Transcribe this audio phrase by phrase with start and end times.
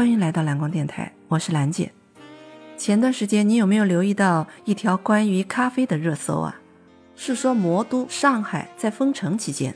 [0.00, 1.92] 欢迎来到蓝光电台，我是兰姐。
[2.78, 6.58] 前段时间你有没有留意到一条关于咖啡的热搜啊？
[7.16, 9.74] 是说魔都上海在封城期间，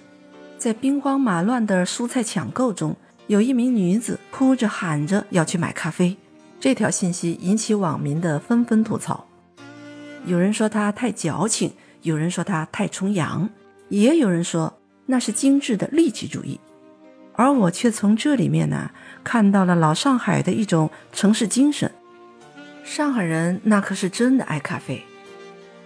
[0.56, 6.17] 在兵荒马乱的蔬菜抢购中，有一名女子哭着喊着要去买咖啡。
[6.59, 9.27] 这条信息引起网民的纷纷吐槽，
[10.25, 11.71] 有人说她太矫情，
[12.01, 13.47] 有人说她太崇洋，
[13.91, 14.72] 也有人说
[15.04, 16.59] 那是精致的利己主义。
[17.37, 18.90] 而我却从这里面呢
[19.22, 21.90] 看到了老上海的一种城市精神。
[22.84, 25.02] 上海人那可是真的爱咖啡。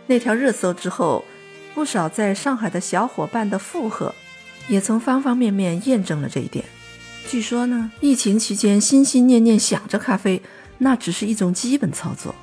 [0.07, 1.25] 那条热搜之后，
[1.75, 4.15] 不少在上海的小伙伴的附和，
[4.69, 6.65] 也从方方面面验证了这一点。
[7.29, 10.43] 据说呢，疫情期间心心念念想着咖啡，
[10.79, 12.35] 那只是一种基本操作。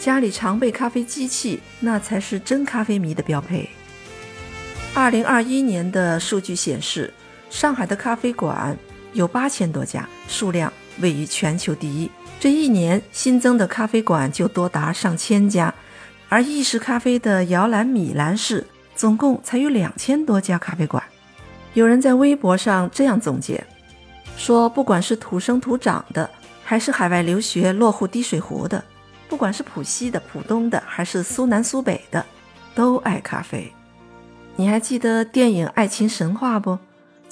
[0.00, 3.68] 家里常备咖啡机器，那才是真咖啡迷的标配。
[4.94, 7.12] 二零二一年的数据显示。
[7.54, 8.76] 上海的咖啡馆
[9.12, 12.10] 有八千多家，数量位于全球第一。
[12.40, 15.72] 这一年新增的咖啡馆就多达上千家，
[16.28, 21.00] 而意式咖啡的摇篮米兰市总共才有两千多家咖啡馆。
[21.74, 23.64] 有人在微博上这样总结
[24.36, 26.28] 说：“不管是土生土长的，
[26.64, 28.82] 还是海外留学落户滴水湖的，
[29.28, 32.26] 不管是浦西的、浦东的，还是苏南苏北的，
[32.74, 33.72] 都爱咖啡。”
[34.56, 36.76] 你还记得电影《爱情神话》不？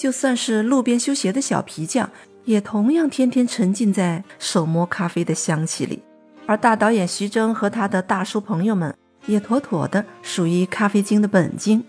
[0.03, 2.11] 就算是路边修鞋的小皮匠，
[2.45, 6.03] 也同样天天沉浸在手磨咖啡的香气里。
[6.45, 8.93] 而大导演徐峥和他的大叔朋友们，
[9.27, 11.85] 也妥妥的属于咖啡精的本精。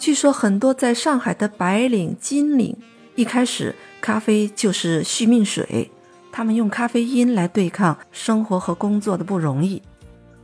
[0.00, 2.76] 据说很多在上海的白领、金领，
[3.14, 5.92] 一开始咖啡就是续命水，
[6.32, 9.80] 他们用咖啡因来对抗生活和工作的不容易。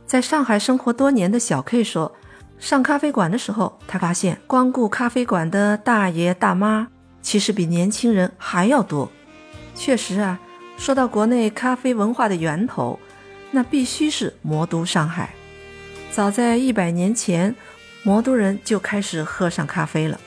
[0.05, 2.15] 在上海生活多年的小 K 说。
[2.59, 6.87] 上咖啡馆的时候，他发现光顾咖啡馆的大爷大妈
[7.21, 9.11] 其实比年轻人还要多。
[9.75, 10.39] 确实啊，
[10.77, 12.99] 说到国内咖啡文化的源头，
[13.51, 15.29] 那必须是魔都上海。
[16.11, 17.53] 早在一百年前，
[18.03, 20.19] 魔都人就开始喝上咖啡了。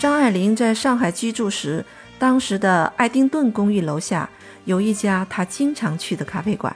[0.00, 1.84] 张爱玲在上海居住时，
[2.18, 4.28] 当时的爱丁顿公寓楼下
[4.64, 6.74] 有一家她经常去的咖啡馆，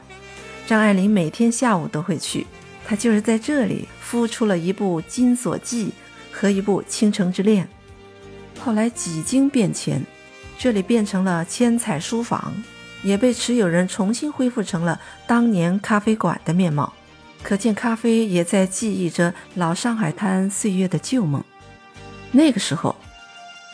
[0.66, 2.47] 张爱玲每天下午都会去。
[2.88, 5.86] 他就是在这里孵出了一部《金锁记》
[6.30, 7.69] 和一部《倾城之恋》，
[8.60, 10.00] 后来几经变迁，
[10.56, 12.54] 这里变成了千彩书房，
[13.02, 16.92] 也被持有人重新恢复成了当年咖啡馆的面貌。
[17.42, 21.42] 可见咖啡也在记忆着老上海滩岁月的旧梦。
[22.30, 22.94] 那个时候，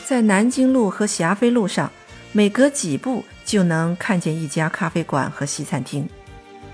[0.07, 1.93] 在南京路和霞飞路上，
[2.33, 6.09] 每隔几步就能看见一家咖啡馆和西餐厅，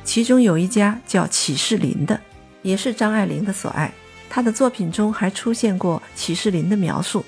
[0.05, 2.20] 其中有一家叫启士林的。
[2.69, 3.91] 也是张爱玲的所爱，
[4.29, 7.25] 她的作品中还出现过启士林的描述。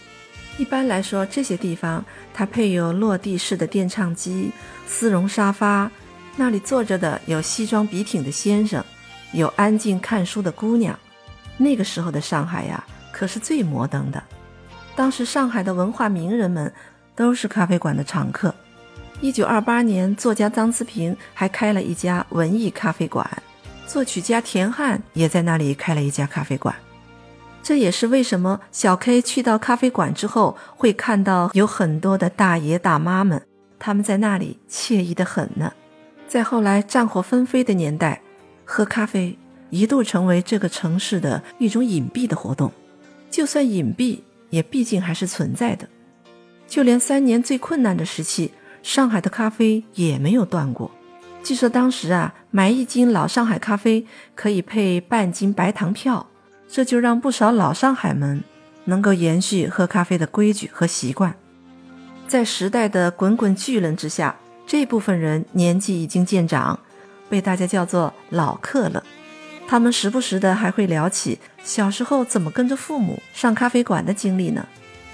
[0.59, 4.51] 一般来说，这些地方它配有落地式的电唱机、
[4.87, 5.91] 丝绒沙发，
[6.37, 8.85] 那里坐着的有西装笔挺的先生，
[9.33, 10.95] 有安静看书的姑娘。
[11.57, 14.23] 那个时候的上海呀，可是最摩登的。
[14.95, 16.71] 当时上海的文化名人们
[17.17, 18.55] 都是咖啡馆的常客。
[19.23, 23.27] 一九二八年，作家张思平还开了一家文艺咖啡馆。
[23.93, 26.73] 作曲家田汉也在那里开了一家咖啡馆，
[27.61, 33.43] 这也是为什么小 K 去到咖啡馆之后会看到有很多的大爷大妈们，
[33.81, 35.73] 他们在那里惬意的很呢。
[36.29, 38.23] 在后来战火纷飞的年代，
[38.65, 39.37] 喝咖啡
[39.71, 42.71] 一度成为这个城市的一种隐蔽的活动，
[43.29, 44.21] 就算隐蔽，
[44.51, 45.89] 也毕竟还是存在的。
[46.69, 48.53] 就连三年最困难的时期，
[48.85, 50.89] 上海的咖啡也没有断过。
[51.43, 56.27] 据说当时啊，买一斤老上海咖啡可以配半斤白糖票，
[56.69, 58.43] 这就让不少老上海们
[58.85, 61.35] 能够延续喝咖啡的规矩和习惯。
[62.29, 64.37] 在时代的滚滚巨轮之下，
[64.67, 66.79] 这部分人年纪已经渐长，
[67.29, 69.03] 被大家叫做老客了。
[69.67, 74.65] 他们时不时的还会聊起小时候怎么跟着父母上咖啡馆的经历呢。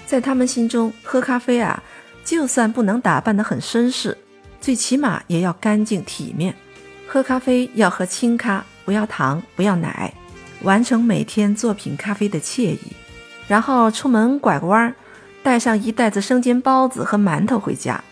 [0.05, 1.81] 在他们心中，喝咖啡啊，
[2.23, 4.17] 就算不能打扮得很绅士。
[4.59, 6.53] 最起码也要干净体面，
[7.07, 10.13] 喝咖啡要喝清咖，不要糖，不要奶，
[10.63, 12.79] 完成每天做品咖啡的惬意。
[13.47, 14.93] 然后出门拐个弯儿，
[15.41, 18.03] 带上一袋子生煎包子和馒头回家，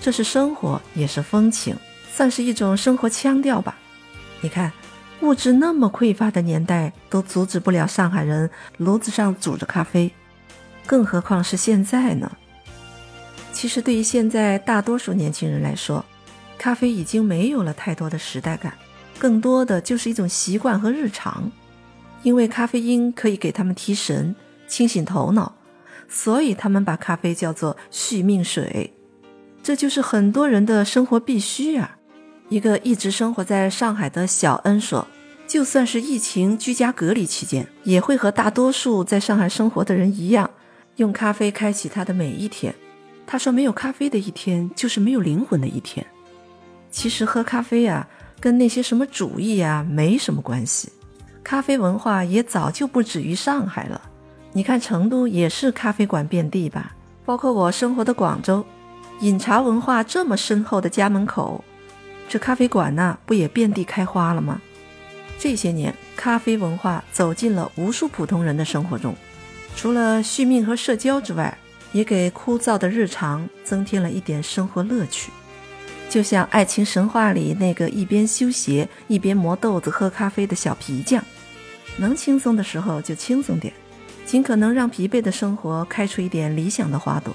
[0.00, 1.76] 这是生活，也是风情，
[2.12, 3.76] 算是一种生活腔调吧。
[4.40, 4.70] 你看，
[5.20, 10.12] 物质那么匮乏的年代，都阻止不了上海人炉子上煮着咖啡，
[10.86, 12.30] 更何况是现在呢？
[13.54, 16.04] 其实，对于现在大多数年轻人来说，
[16.58, 18.74] 咖啡已经没有了太多的时代感，
[19.16, 21.50] 更多的就是一种习惯和日常。
[22.24, 24.34] 因为咖啡因可以给他们提神、
[24.66, 25.54] 清醒头脑，
[26.08, 28.92] 所以他们把咖啡叫做续命水。
[29.62, 31.96] 这就是很多人的生活必须啊。
[32.48, 35.06] 一个一直生活在上海的小恩说，
[35.46, 40.50] 就算是疫情居家隔离期间，也会和大多数在上海生活的人一样，
[40.96, 42.74] 用咖啡开启他的每一天。
[43.26, 46.04] 他说，没有咖啡的一天，就是没有灵魂的一天。
[46.90, 48.06] 其实喝咖啡呀，
[48.38, 50.92] 跟那些什么主义呀没什么关系。
[51.42, 54.00] 咖啡文化也早就不止于上海了。
[54.52, 56.94] 你看成都也是咖啡馆遍地吧？
[57.24, 58.64] 包括我生活的广州，
[59.20, 61.64] 饮茶文化这么深厚的家门口，
[62.28, 64.60] 这咖啡馆呢，不也遍地开花了吗？
[65.38, 69.14] 这些年，咖啡文化走进了无数普通人的生活中，
[69.74, 71.58] 除了续命和社交之外，
[71.94, 75.30] 也给枯燥的日常增添了一点生活乐趣。
[76.10, 81.24] 就像爱情神话里那个一边修鞋一边磨豆子喝咖啡的小皮匠，
[81.96, 83.72] 能轻松的时候就轻松点，
[84.26, 87.34] 尽可能让疲惫的生活开出一点理想的花朵。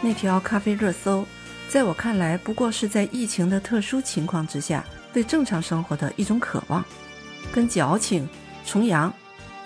[0.00, 1.26] 那条咖啡热搜，
[1.68, 6.84] 在我看来不过是在疫情的特殊情况之下对正常生活的一种渴望，
[7.52, 8.28] 跟矫情、
[8.64, 9.12] 崇洋、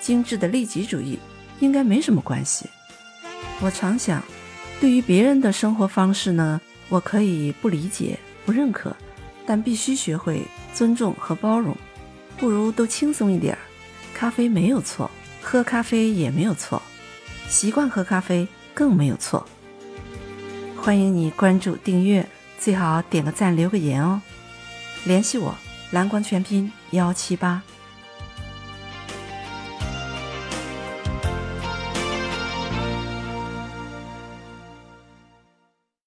[0.00, 1.18] 精致的利己主义
[1.60, 2.66] 应该没什么关系。
[3.62, 4.20] 我常想，
[4.81, 8.19] 对于别人的生活方式呢，我可以不理解。
[8.44, 8.97] 不认可，
[9.47, 10.43] 但必须学会
[10.75, 11.76] 尊重和包容。
[12.37, 13.59] 不如都轻松一点儿。
[14.12, 15.09] 咖啡没有错，
[15.41, 16.82] 喝咖啡也没有错，
[17.49, 19.47] 习惯喝咖啡更没有错。
[20.76, 22.29] 欢迎你关注订阅，
[22.59, 24.20] 最好点个赞留个言哦。
[25.05, 25.55] 联系我，
[25.93, 27.62] 蓝光全拼幺七八。